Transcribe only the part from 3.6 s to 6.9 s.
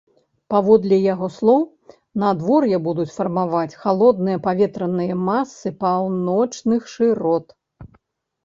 халодныя паветраныя масы паўночных